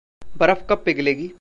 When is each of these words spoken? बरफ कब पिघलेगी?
बरफ 0.37 0.65
कब 0.69 0.83
पिघलेगी? 0.85 1.29